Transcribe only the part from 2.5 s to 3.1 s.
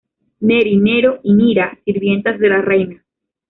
reina.